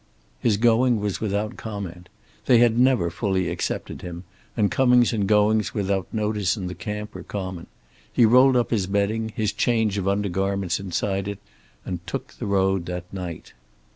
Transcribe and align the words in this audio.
His 0.39 0.57
going 0.57 0.99
was 0.99 1.21
without 1.21 1.57
comment. 1.57 2.09
They 2.47 2.57
had 2.57 2.79
never 2.79 3.11
fully 3.11 3.49
accepted 3.51 4.01
him, 4.01 4.23
and 4.57 4.71
comings 4.71 5.13
and 5.13 5.27
goings 5.27 5.75
without 5.75 6.11
notice 6.11 6.57
in 6.57 6.65
the 6.65 6.73
camp 6.73 7.13
were 7.13 7.21
common. 7.21 7.67
He 8.11 8.25
rolled 8.25 8.55
up 8.57 8.71
his 8.71 8.87
bedding, 8.87 9.31
his 9.35 9.53
change 9.53 9.99
of 9.99 10.07
under 10.07 10.27
garments 10.27 10.79
inside 10.79 11.27
it, 11.27 11.37
and 11.85 11.99
took 12.07 12.29
the 12.33 12.47
road 12.47 12.87
that 12.87 13.13
night. 13.13 13.53